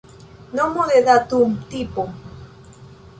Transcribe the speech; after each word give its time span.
Nomo 0.55 0.85
de 0.91 1.01
datumtipo. 1.09 2.07